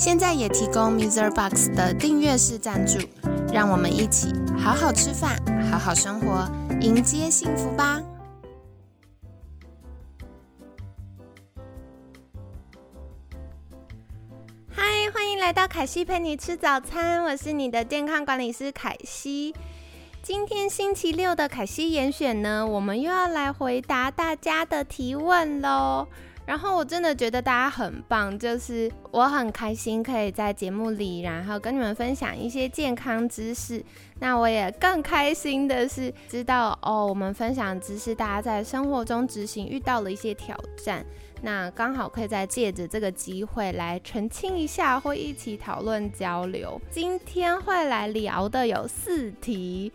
[0.00, 1.30] 现在也提供 Mr.
[1.30, 2.98] Box 的订阅式赞助，
[3.52, 5.38] 让我们一起好好吃饭，
[5.70, 6.50] 好好生活，
[6.80, 8.00] 迎接幸福吧！
[14.70, 14.82] 嗨，
[15.12, 19.54] 欢迎来到凯西陪你吃早餐，我是你的健康管理师凯西。
[20.22, 26.08] 今天星期六的凯西严选呢，我们又要来回答大家的提问喽。
[26.50, 33.80] 然后我真的觉得大家很棒，就是我很开心可以在节目里，然后跟你们分享一些健康知识。
[34.18, 41.06] 那我也更开心的是知道哦，我们分享知识，大家在生活中执行遇到了一些挑战。
[41.40, 46.80] 那刚好可以再借着这个机会来澄清一下，会一起讨论交流。
[46.90, 49.92] 今天会来聊的有四题，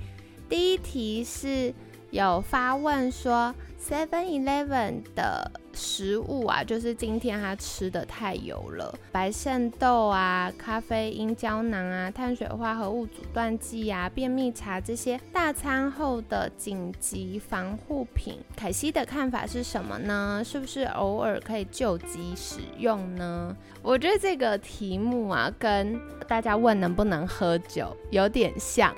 [0.48, 1.74] 第一题是
[2.12, 3.54] 有发问说
[3.86, 5.52] Seven Eleven 的。
[5.76, 20.42] 食物啊，就是今天他吃的太油了，白肾豆啊、咖啡因胶囊啊、碳水化合物阻断剂啊、便秘茶这些大餐后的紧急防护品，凯西的看法是什么呢？
[20.46, 23.56] 是不是偶尔可以救急使用呢？
[23.82, 28.96] 我觉得这个题目啊，跟大家问能不能喝酒有点像。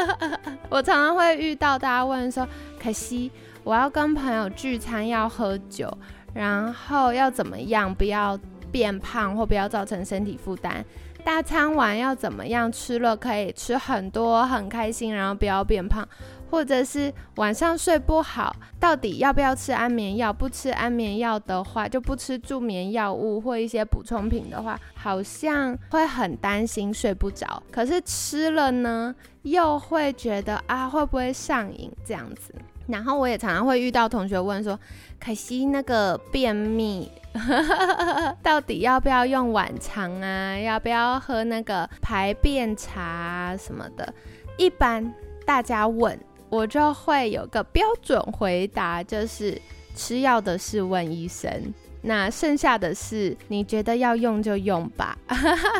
[0.68, 2.46] 我常常会遇到大家问说，
[2.78, 3.30] 凯西。
[3.62, 5.92] 我要跟朋友聚餐，要喝酒，
[6.34, 7.94] 然后要怎么样？
[7.94, 8.38] 不要
[8.70, 10.84] 变胖或不要造成身体负担。
[11.22, 12.72] 大餐完要怎么样？
[12.72, 16.06] 吃了可以吃很多，很开心，然后不要变胖。
[16.50, 20.32] 或者是晚上睡不好，到底要不要吃安眠药？
[20.32, 27.62] 不吃安眠药的话，就不吃助眠药物或一些补充品的话，好像会很担心睡不着。
[27.70, 32.52] 可是吃了呢，又会觉得啊，会不会上瘾这样子？
[32.90, 34.78] 然后我也常常会遇到同学问说
[35.18, 37.10] ：“可惜那个便秘，
[38.42, 40.58] 到底要不要用晚肠啊？
[40.58, 44.12] 要不要喝那个排便茶什么的？”
[44.58, 45.14] 一般
[45.46, 46.18] 大家问
[46.48, 49.60] 我就会有个标准回答，就是
[49.94, 51.72] 吃药的是问医生，
[52.02, 55.16] 那剩下的是你觉得要用就用吧。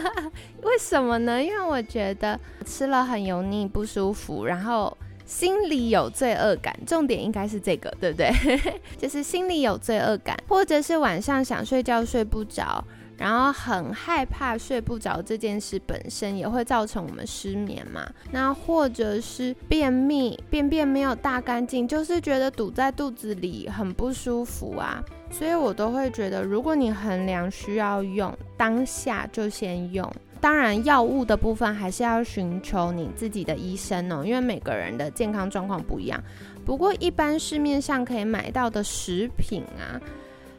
[0.62, 1.42] 为什么呢？
[1.42, 4.96] 因为我觉得吃了很油腻不舒服，然后。
[5.30, 8.32] 心里有罪恶感，重点应该是这个，对不对？
[8.98, 12.84] 就是心里有罪恶感，或者是晚上想睡觉睡不着，
[13.16, 18.04] 然后很害怕睡不着这件事本身也会造成我们失眠嘛。
[18.32, 25.00] 那或者是便秘，便便没有大干净，就是觉得堵在肚子里很不舒服啊。
[25.30, 30.12] 所以我都会觉得，如果你衡量需要用，当下就先用。
[30.40, 36.18] 当然，药物的部分还是要寻求你自己的医生哦，因为每个人的健康状况不一样。
[36.64, 40.00] 不过，一般市面上可以买到的食品啊，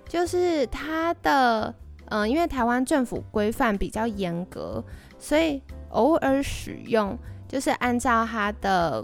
[0.07, 1.73] 就是它的，
[2.09, 4.83] 嗯，因为台湾政府规范比较严格，
[5.17, 5.59] 所以
[5.89, 7.17] 偶尔使用
[7.47, 9.03] 就是按照它的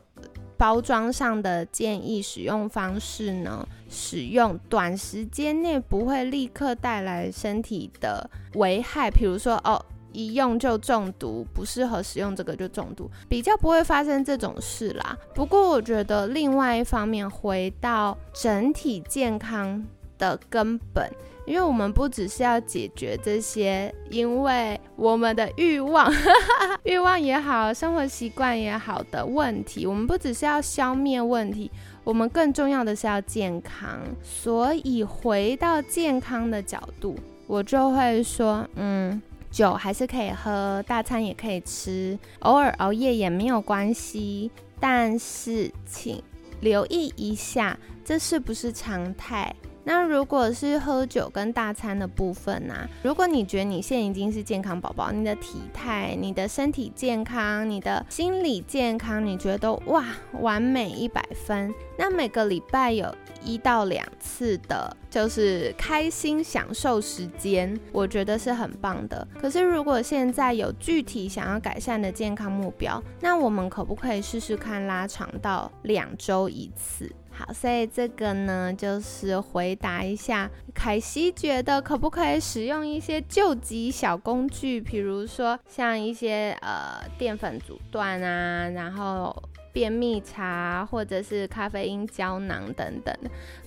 [0.58, 9.84] 包装上的建议使用方式呢，使用短时间内不会立刻带来身体的危害，比如说哦。
[10.18, 15.16] 一用就中毒，不适合使用这个就中毒，比较不会发生这种事啦。
[15.36, 19.86] 不过我觉得另外一方面，回到整体健康
[20.18, 21.08] 的根本，
[21.46, 26.12] 因为我们不只是要解决这些，因为我们的欲望、
[26.84, 31.70] 欲望也好，生活习惯也好的问题，我们不只是要消灭问题，
[32.04, 34.00] 我们更重要的是要健康。
[34.24, 39.22] 所以回到健康的角度，我就会说，嗯。
[39.58, 44.52] 酒还是可以喝，大餐也可以吃，偶尔熬夜也没有关系。
[44.80, 46.22] 但是请
[46.60, 49.52] 留意一下，这是不是常态？
[49.84, 52.88] 那如果是喝酒跟大餐的部分呢？
[53.02, 63.12] 如果你觉得你现在已经是健康宝宝，你的体态、你的身体健康、你的心理健康，你觉得哇完美一百分，那每个礼拜有
[63.44, 69.28] 一到两次的，就是开心享受时间，我觉得是很棒的。
[69.42, 77.12] 可是如果现在有具体想要改善的健康目标，那我们可不可以试试看拉长到两周一次？
[77.32, 89.36] 好，所以这个呢，就是回答一下凯西觉得可不可以使用一些救急小工具，比如说像一些呃淀粉阻断啊，然后
[89.74, 93.16] 便秘茶或者是咖啡因胶囊等等，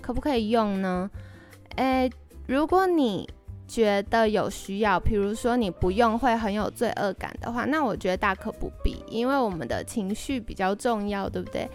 [0.00, 1.10] 可不可以用呢？
[1.76, 2.10] 诶，
[2.46, 3.28] 如果你
[3.66, 11.68] 觉得有需要，比如说你不用会很有罪恶感的话，那我觉得大可不必，因为我们的情绪比较重要，对不对？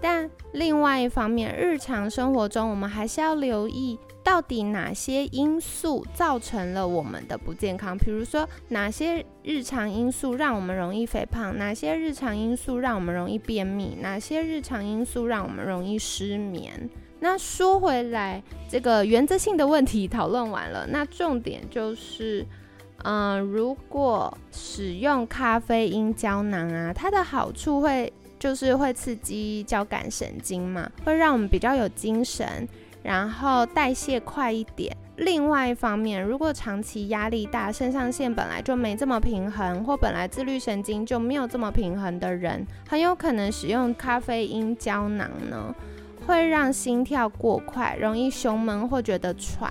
[0.00, 7.96] 但另外一方面，日常生活中我们还是要留意，到底哪些因素造成了我们的不健康。
[7.96, 11.56] 比如说，哪些日常因素让我们容易肥胖？
[11.56, 13.96] 哪些日常因素让我们容易便秘？
[14.02, 16.90] 哪些日常因素让我们容易失眠？
[17.20, 22.46] 那说回来，这个原则性的问题讨论完了，那重点就是，
[23.04, 28.12] 嗯，如果使用咖啡因胶囊啊，它的好处会。
[28.38, 32.68] 就是会刺激交感神经嘛，会让我们比较有精神，
[33.02, 34.94] 然后代谢快一点。
[35.16, 45.74] 另外一方面，如果长期压力大，肾上腺本来就没这么平衡，或本来自律神经就没有这么平衡的人，很有可能使用咖啡因胶囊呢，
[46.26, 49.70] 会让心跳过快，容易胸闷或觉得喘，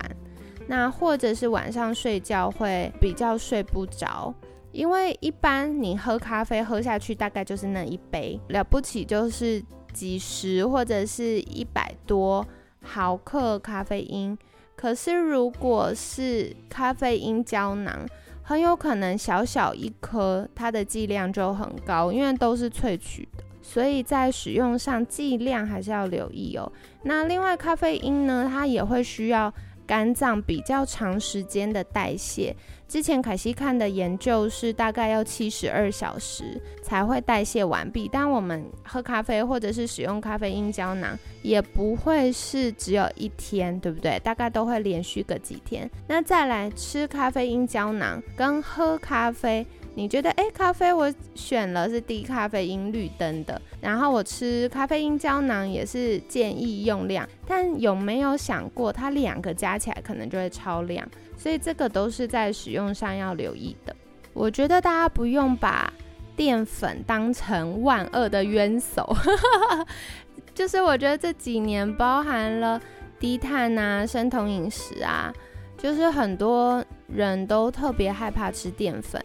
[0.66, 4.34] 那或者是晚上睡觉会比较睡不着。
[4.72, 9.62] 因为一般你喝咖啡喝下去大概就是那一杯，了不起就是
[9.92, 12.46] 几十或者是一百多
[12.82, 14.36] 毫克咖啡因。
[14.74, 18.06] 可是如果是咖啡因胶囊，
[18.42, 23.26] 很有可能小小一颗它的剂量就很高，因为都是萃取，
[23.66, 26.70] 所以在使用上剂量还是要留意哦。
[27.02, 29.52] 那另外咖啡因呢，它也会需要。
[29.86, 32.52] 肝脏比较长时间的代谢，
[32.88, 38.10] 之前凯西看的研究是大概要七十二小时才会代谢完毕。
[38.12, 44.18] 但我们喝咖啡或者是使用咖啡因胶囊，也不会是只有一天，对不对？
[44.24, 45.88] 大概都会连续个几天。
[46.08, 49.64] 那再来吃咖啡因胶囊跟喝咖啡。
[49.98, 61.08] 你觉得哎，咖啡我选了是低咖啡因绿灯的，然后我吃咖啡因胶囊也是建议用量，但有没有想过它两个加起来可能就会超量，
[61.38, 63.96] 所以这个都是在使用上要留意的。
[64.34, 65.90] 我觉得大家不用把
[66.36, 69.16] 淀粉当成万恶的冤首，
[70.54, 72.78] 就是我觉得这几年包含了
[73.18, 75.32] 低碳啊、生酮饮食啊，
[75.78, 79.24] 就是很多人都特别害怕吃淀粉。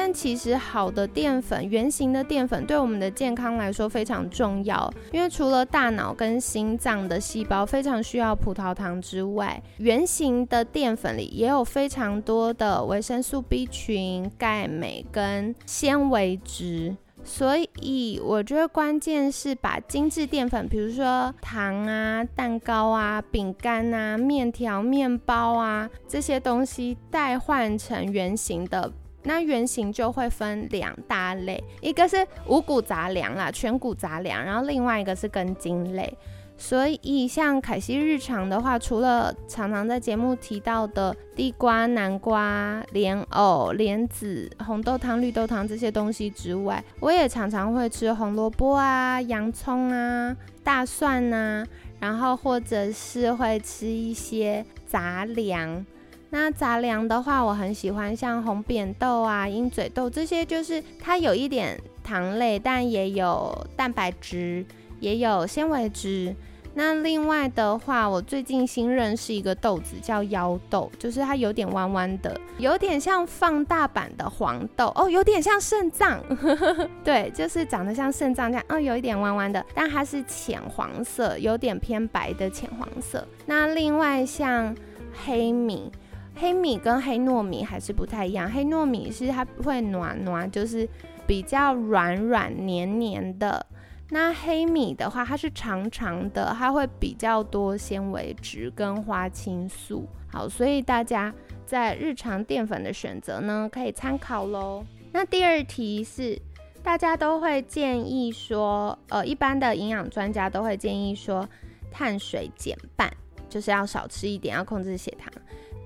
[0.00, 16.94] 但其实好的淀粉，圆形的淀粉对我们的健康来说非常重要，因为除了大脑跟心脏的细胞非常需要葡萄糖之外，圆形的淀粉里也有非常多的维生素 B 群、钙、镁跟纤维质。
[17.24, 28.90] 所以我觉得关键是把精致淀粉，比如说糖啊、蛋糕啊、饼干啊、面条、面包啊这些东西，代换成圆形的。
[29.24, 36.16] 那原型就会分两大类，一个是五谷杂粮啦，全谷杂粮，然后另外一个是根茎类。
[36.60, 51.64] 所以像凯西日常的话，除了常常在节目提到的地瓜、南瓜、莲藕、莲子、红豆汤、绿豆汤这些东西之外，我也常常会吃红萝卜啊、洋葱啊、大蒜啊，
[52.00, 55.86] 然后或者是会吃一些杂粮。
[56.30, 64.64] 那杂粮的话，我很喜欢像红扁豆啊、鹰嘴豆这些，就是它有一点糖类，但也有蛋白质，
[65.00, 66.36] 也有纤维质。
[66.74, 76.22] 那另外的话，我最近新认识一个豆子叫腰豆，就是它有点弯弯的，有点像放大版的黄豆哦，有点像肾脏，
[77.02, 83.26] 对，就是长得像肾脏这样，哦，有一点弯弯的，但它是浅黄色，有点偏白的浅黄色。
[83.46, 84.76] 那另外像
[85.24, 85.90] 黑米。
[86.38, 90.88] 黑米跟黑糯米还是不太一样，黑糯米是它会暖暖，就是
[91.26, 93.66] 比较软软黏黏的。
[94.10, 100.08] 那黑米的话，它是长长的，它会比较多纤维质跟花青素。
[100.30, 101.34] 好，所以大家
[101.66, 104.84] 在日常淀粉的选择呢，可以参考喽。
[105.12, 106.40] 那第二题是，
[106.82, 111.46] 大家都会建议说，呃，一般的营养专家都会建议说，
[111.90, 113.12] 碳水减半，
[113.48, 115.32] 就是要少吃一点，要控制血糖。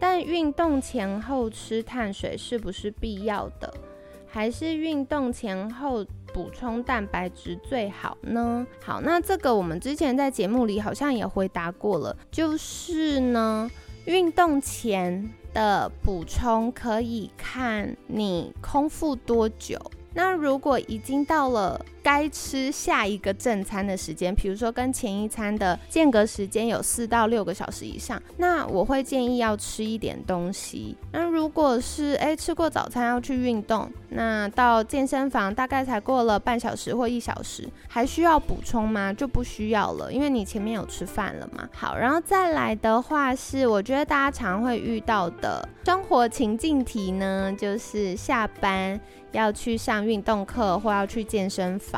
[0.02, 3.72] 但运动前后吃碳水是不是必要的？
[4.26, 6.04] 还是运动前后
[6.34, 8.66] 补充蛋白质最好呢？
[8.84, 13.70] 好，那这个我们之前在节目里好像也回答过了，就是呢，
[14.06, 19.78] 运动前的补充可以看你空腹多久。
[20.12, 30.96] 那如果已经到了该吃下一个正餐的时间，比如说跟前一餐的间隔时间有四到六个小时以上，那我会建议要吃一点东西。
[31.12, 39.12] 那如果是诶吃过早餐要去运动，那到健身房大概才过了半小时或一小时，还需要补充吗？
[39.12, 41.68] 就不需要了，因为你前面有吃饭了嘛。
[41.72, 49.00] 好，然后再来的话是，我觉得大家常会遇到的生活情境题呢，就是下班。
[49.32, 51.91] 要去上运动课或要去健身房，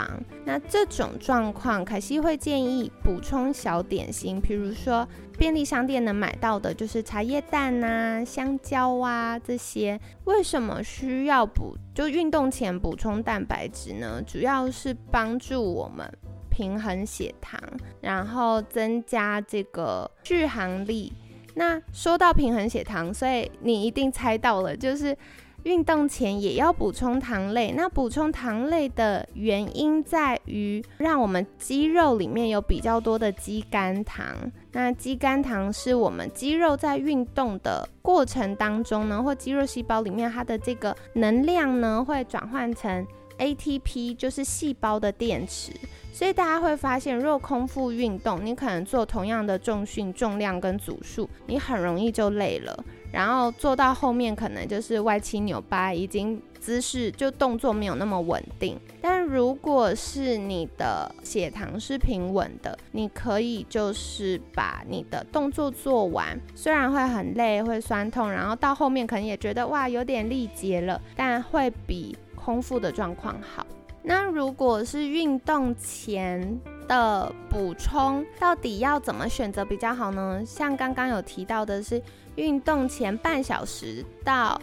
[0.45, 5.07] 那这种状况，凯西会建议补充小点心，比如说
[5.39, 10.01] 便利商店能买到的，就是茶叶蛋啊、香蕉啊这些。
[10.25, 11.77] 为什么需要补？
[11.95, 14.23] 就运动前补充蛋白质呢？
[14.27, 16.07] 主要是帮助我们
[16.51, 17.61] 平衡血糖，
[18.01, 21.13] 然后增加这个续航力。
[21.55, 25.17] 那说到平衡血糖，所以你一定猜到了，就是。
[25.65, 34.25] 运动前也要补充糖类，那补充糖类的原因在于让我们肌肉里面有比较多的肌酐糖。
[34.73, 43.07] 那肌酐糖是我们肌肉在运动的过程当中呢，或肌肉细胞里面它的这个能量呢，会转换成
[43.39, 45.73] ATP，就是细胞的电池。
[46.13, 52.85] 所以大家会发现，若空腹运动，你可能做同样的重训、重量跟组数，你很容易就累了。
[53.15, 58.77] 然后做到后面可能就是歪七扭八，已经姿势就动作没有那么稳定。
[59.01, 73.65] 但如果是你的血糖是平稳的，你可以就是把你的动作做完，虽然会很累、会酸痛，然后到后面可能也觉得哇有点力竭了，但会比空腹的状况好。
[74.03, 80.43] 那如果是运动前的补充，到底要怎么选择比较好呢？
[80.47, 82.03] 像刚刚有提到的是。
[82.37, 84.61] 运动前半小时到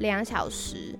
[0.00, 0.98] 两小时，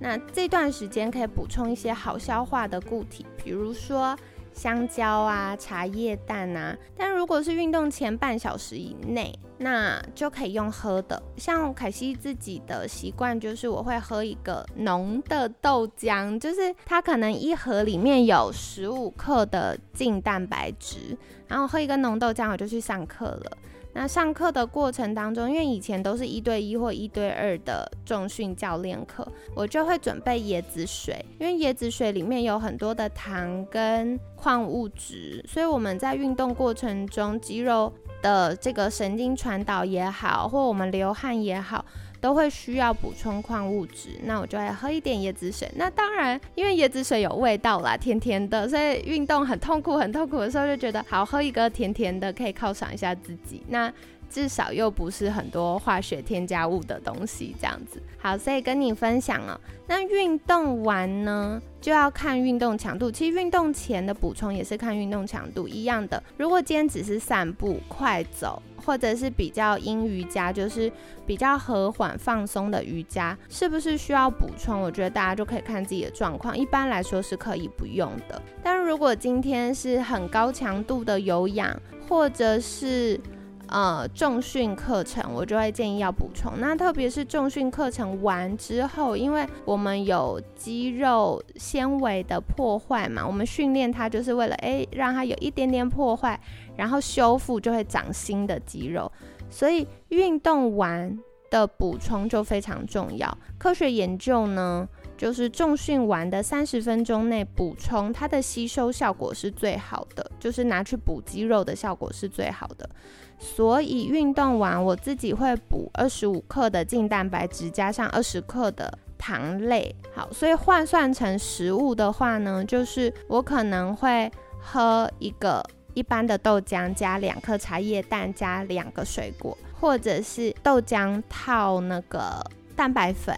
[0.00, 4.18] 那这段时间可以补充一些好消化的固体，比如说
[4.54, 6.74] 香蕉啊、茶叶蛋啊。
[6.96, 11.20] 但如果是运动前半小时以内，那就可以用喝的。
[11.36, 23.58] 像凯西自己的习惯就是，我会喝一个浓的豆浆，就是它可能一盒里面有十五克的净蛋白质，然后喝一个浓豆浆，我就去上课了。
[23.94, 41.84] 那上课的过程当中，因为以前都是一对一或一对二的重训教练课，我就会准备椰子水，因为椰子水里面有很多的糖跟矿物质，所以我们在运动过程中，肌肉的这个神经传导也好，或我们流汗也好。
[42.20, 45.70] 都会需要补充矿物质，那我就会喝一点椰子水。
[45.76, 53.62] 那当然，因为椰子水有味道啦，甜甜的，所以运动很痛苦、很痛苦的时候，就觉得好喝一个甜甜的，可以犒赏一下自己。
[53.68, 53.88] 那
[54.30, 58.02] 至少又不是很多化学添加物的东西，这样子。
[58.18, 59.58] 好，所以跟你分享哦。
[59.86, 63.10] 那运动完呢，就要看运动强度。
[63.10, 66.22] 其实运动前的补充也是看运动强度一样的。
[66.36, 68.62] 如果今天只是散步、快走。
[68.86, 70.90] 或者是比较阴瑜伽，就是
[71.26, 74.80] 比较和缓放松的瑜伽，是不是需要补充？
[74.80, 76.56] 我觉得大家就可以看自己的状况。
[76.56, 78.40] 一般来说是可以不用的。
[78.62, 81.76] 但如果今天是很高强度的有氧，
[82.08, 83.20] 或者是
[83.68, 86.52] 呃重训课程，我就会建议要补充。
[86.58, 96.40] 那特别是重训课程完之后，因为我们有肌肉纤维的破坏嘛，我们训练它就是为了诶让它有一点点破坏。
[96.76, 99.10] 然后修复就会长新的肌肉，
[99.50, 101.18] 所以运动完
[101.50, 103.36] 的补充就非常重要。
[103.58, 112.88] 科学研究呢，就是重训完的三十分钟内补充，它的吸收效果是最好的，就是拿去补肌肉的效果是最好的。
[113.38, 119.94] 所以运动完我自己会补二十五克的净蛋白质，加上二十克的糖类。
[120.14, 124.30] 好，所以换算成食物的话呢，就是我可能会
[124.60, 125.64] 喝一个。
[125.94, 132.40] 一般的豆浆加两颗茶叶蛋加两个水果，或者是豆浆套那个
[132.76, 133.36] 蛋白粉，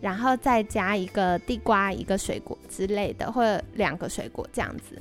[0.00, 5.00] 然后再加一个地瓜一个水果之类的，或者两个水果这样子。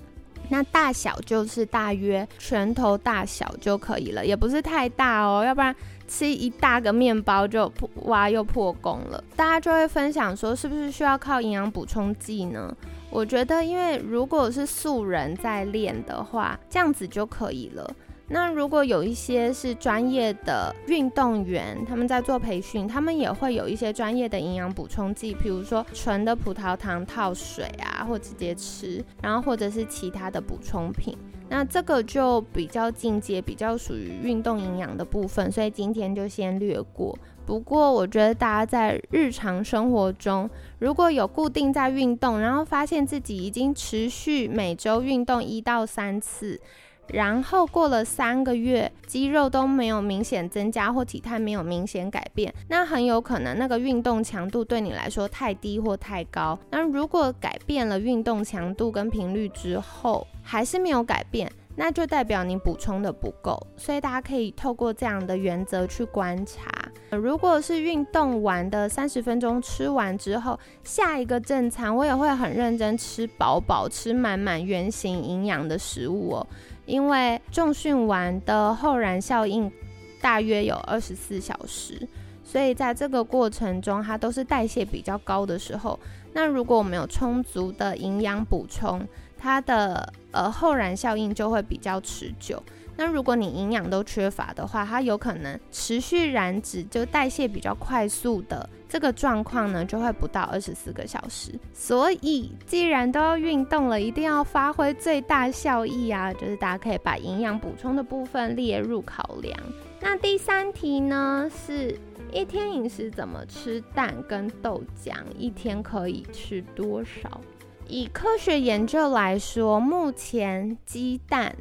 [0.52, 5.74] 那大小就是大约拳头大小就可以了，也不是太大哦，要不然
[6.10, 9.24] 吃一大个面包就破哇又破功了。
[9.34, 12.76] 大家就会分享说，是不是需要靠营养补充剂呢？
[13.10, 17.90] 我觉得，因为如果是素人在练的话，这样子就可以了。
[18.32, 31.18] 那如果有一些是专业的运动员，他们在做培训，他们也会有一些专业的营养补充剂，比如说纯的葡萄糖套水啊，或直接吃，然后或者是其他的补充品。
[31.50, 37.18] 那这个就比较进阶，比较属于运动营养的部分，所以今天就先略过。
[37.46, 46.62] 不过我觉得大家在日常生活中，如果有固定在运动，然后发现自己已经持续每周运动一到三次，
[47.08, 56.58] 然后过了三个月，肌肉都没有明显增加或体态没有明显改变，那很有可能那个运动强度对你来说太低或太高。
[56.70, 61.52] 那如果改变了运动强度跟频率之后，还是没有改变。
[61.74, 66.70] 那就代表你补充的不够，所以大家可以透过这样的原则去观察。
[67.12, 76.48] 如果是运动完的三十分钟吃完之后，下一个正餐我也会很认真吃饱饱、吃满满圆形营养的食物哦，
[76.92, 79.72] 因为重训完的后燃效应
[80.20, 82.06] 大约有二十四小时，
[82.44, 85.98] 所以在这个过程中它都是代谢比较高的时候。
[86.34, 89.08] 那如果我们有充足的营养补充，
[89.38, 92.62] 它的呃后燃效应就会比较持久。
[93.02, 101.52] 那如果你营养都缺乏的话，它有可能持续燃脂就代谢比较快速的这个状况呢，就会不到二十四个小时。
[101.74, 106.32] 所以既然都要运动了，一定要发挥最大效益啊！
[106.32, 109.60] 就是大家可以把营养补充的部分列入考量。
[110.00, 111.98] 那第三题呢，是
[112.32, 115.16] 一天饮食怎么吃蛋跟豆浆？
[115.40, 117.42] 一天可以吃多少？
[117.88, 121.56] 以科学研究来说，目前鸡蛋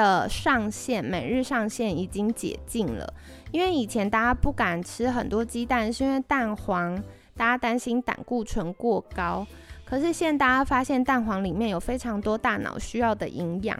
[0.00, 3.12] 的上限每日上限已经解禁了。
[3.52, 6.96] 因为以前大家不敢吃很多鸡蛋，是因为蛋黄
[7.36, 9.46] 大家担心胆固醇过高。
[9.84, 13.78] 可是现在大家发现蛋黄里面有非常多大脑需要的营养，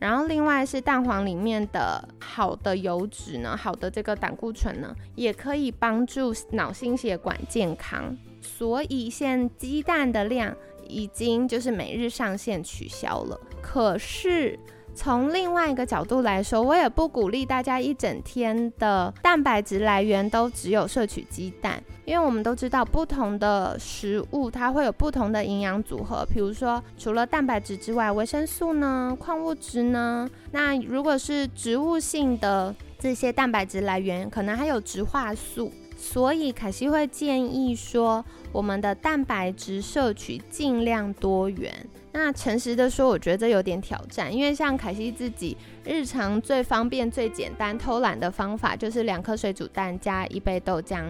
[0.00, 8.16] 然后另外是蛋黄里面的好的油脂呢，好的这个胆固醇呢，也可以帮助脑心血管健康。
[8.40, 10.56] 所以现鸡蛋的量。
[10.92, 13.40] 已经就是每日上限取消了。
[13.62, 14.58] 可是
[14.94, 26.26] 从另外一个角度来说，我也不鼓励大家一整天的蛋白质来源都只有摄取鸡蛋，因为我们都知道不同的食物它会有不同的营养组合。
[26.26, 35.72] 比如说，除了蛋白质之外，维生素呢、矿物质呢，那如果是植物性的这些蛋白质来源，可能还有植化素。
[36.02, 41.70] 所以凯西会建议说，我们的蛋白质摄取尽量多元。
[42.12, 51.04] 那诚实的说，我觉得这有点挑战，因为像凯西自己日常最方便、最简单、偷懒的方法，就是两颗水煮蛋加一杯豆浆。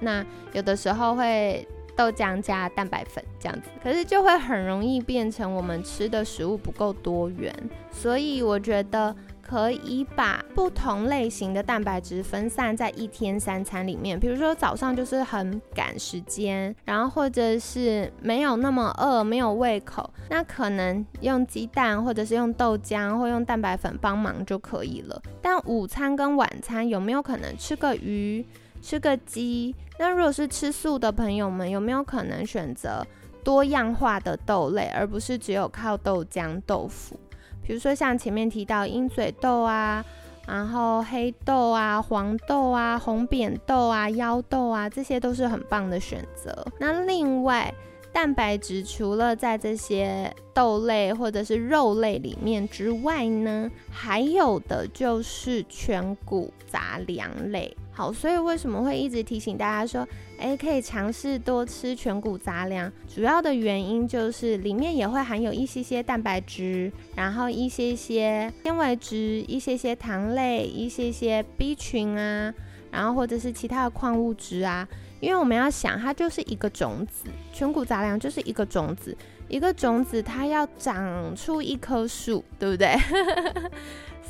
[0.00, 7.50] 那有的时候会豆浆加蛋白粉这样子，可是就会很容易变成我们吃的食物不够多元。
[7.90, 9.16] 所以我觉得。
[9.46, 25.22] 可以把不同类型的蛋白质分散在一天三餐里面，比如说早上就是很赶时间，然后或者是没有那么饿、没有胃口，那可能用鸡蛋或者是用豆浆或用蛋白粉帮忙就可以了。
[25.42, 28.44] 但午餐跟晚餐有没有可能吃个鱼、
[28.80, 29.74] 吃个鸡？
[29.98, 33.06] 那如果是吃素的朋友们，有没有可能选择
[33.44, 37.18] 多样化的豆类，而不是只有靠豆浆、豆腐？
[37.66, 40.04] 比如说像前面提到鹰嘴豆啊，
[40.46, 46.66] 然后黑豆啊、黄豆啊、红扁豆啊、腰豆啊，这些都是很棒的选择。
[46.78, 47.72] 那另外，
[48.12, 57.76] 蛋白质除了在这些豆类或者是肉类里面之外呢，还有的就是全谷杂粮类。
[57.96, 60.06] 好，所以为什么会一直提醒大家说，
[60.38, 62.92] 诶，可以尝试多吃全谷杂粮？
[63.06, 72.52] 主要的原因就是里面也会含有一些些蛋白质，然后一些些纤维质，一些些糖类，一些些 B 群啊，
[72.90, 74.88] 然后或者是其他的矿物质啊。
[75.24, 79.16] 因为我们要想，它就是一个种子，全谷杂粮就是一个种子，
[79.48, 82.94] 一个种子它要长出一棵树，对不对？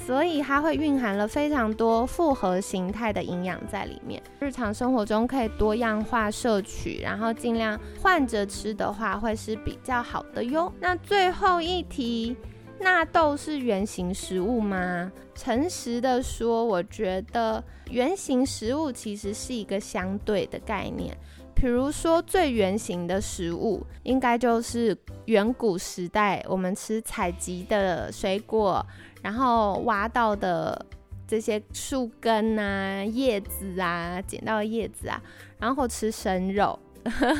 [0.06, 4.22] 所以它会蕴含了非常多复合形态的营养在里面。
[4.38, 10.70] 日常生活中可以多样化摄取，然后尽量换着吃的话，会是比较好的哟。
[10.78, 12.36] 那最后一题，
[12.84, 15.10] 纳豆是圆形食物吗？
[15.34, 21.16] 诚实的说，我觉得圆形食物其实是一个相对的概念。
[21.54, 24.94] 比如说，最圆形的食物，应该就是
[25.24, 28.84] 远古时代我们吃采集的水果。
[29.22, 30.84] 然后挖到的
[31.26, 35.18] 这些树根啊、叶子啊、捡到的叶子啊，
[35.58, 36.78] 然后吃生肉，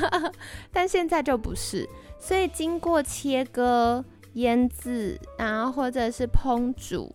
[0.72, 1.86] 但现在就不是，
[2.18, 4.02] 所以经过切割、
[4.34, 7.14] 腌制，然后或者是烹煮，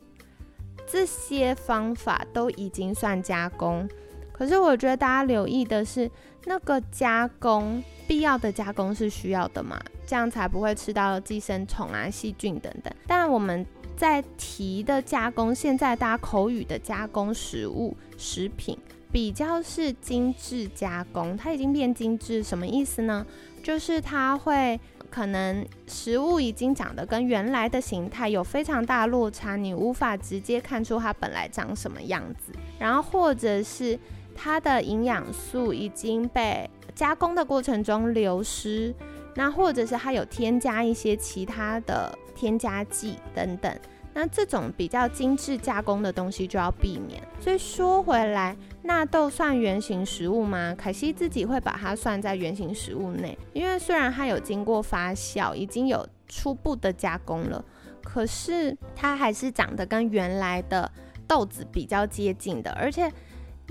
[0.88, 3.88] 这些方法都已经算加工。
[4.32, 6.10] 可是我觉得大家留意的是，
[6.46, 9.80] 那个加工必要的加工是需要的嘛？
[10.08, 12.92] 这样才不会吃到寄生虫啊、细菌等等。
[13.06, 13.66] 但我们
[13.98, 18.78] 在提的加工，现在大家口语的加工食物、食品，
[19.12, 23.26] 比较是精致加工，它已经变精致，什么意思呢？
[23.62, 34.00] 就是它会可能食物已经长得跟原来的形态有非常大落差，你无法直接看出它本来长什么样子，然后或者是。
[34.42, 38.96] 它的营养素已经被加工的过程中流失，
[39.36, 43.70] 那或者是它有添加一些其他的添加剂等等，
[44.20, 47.24] 那这种比较精致加工的东西就要避免。
[47.40, 50.76] 所以说回来，纳豆算原型食物吗？
[50.78, 57.64] 凯西自己会把它算在原型食物内，因为虽然它有经过发酵，已经有初步的加工了，
[58.04, 60.92] 可是它还是长得跟原来的
[61.26, 63.10] 豆子比较接近的，而且。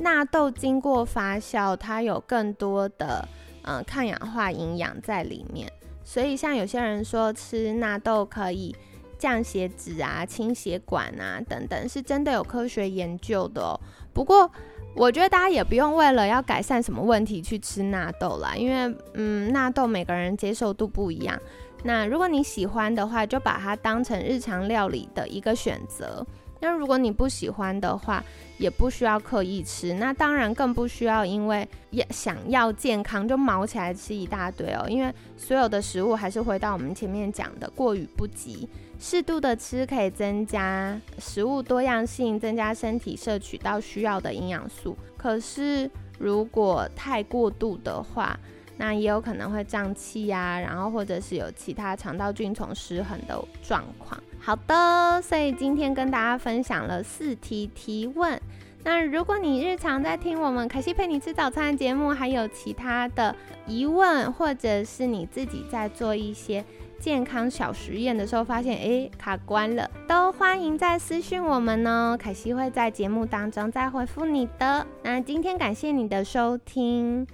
[0.01, 3.29] 纳豆经过发酵，它有更多的
[3.63, 5.69] 嗯抗氧化营养在里面，
[6.05, 8.73] 所以像有些人说吃纳豆可以
[9.19, 13.79] 降血脂啊、清血管啊等等，是真的有科学研究的哦。
[14.13, 14.51] 不过
[14.95, 21.39] 我觉得大家也不用为了要改善什么问题去吃纳豆啦，因为嗯纳豆每个人接受度不一样。
[21.85, 26.27] 那如果你喜欢的话，就把它当成日常料理的一个选择。
[26.61, 28.23] 那如果你不喜欢的话，
[28.59, 29.95] 也不需要刻意吃。
[29.95, 34.85] 那当然更不需要因为要想要健康就毛起来吃一大堆哦。
[34.89, 38.69] 因为所有的食物还是回到我们前面讲的，过与不及，
[38.99, 44.97] 适度的吃可以增加食物多样性，增加身体摄取到需要的营养素。
[45.17, 48.37] 可是如果太过度的话，
[48.77, 54.21] 那也有可能会胀气呀，然后或者是有其他肠道菌虫失衡的状况。
[54.41, 58.41] 好的，所以今天跟大家分享了四题提问。
[58.85, 63.35] 那如果你日常在听我们凯西陪你吃早餐节目，还有其他的
[63.67, 66.65] 疑问，或者是你自己在做一些
[66.99, 74.87] 健康小实验的时候，发现诶卡关了，都欢迎在私讯我们哦，凯西会在节目当中再回复你的。
[75.03, 77.27] 那今天感谢你的收听。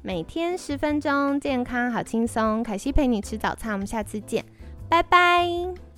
[0.00, 2.62] 每天十分钟，健康好轻松。
[2.62, 4.44] 凯西陪你吃早餐，我们下次见，
[4.88, 5.91] 拜拜。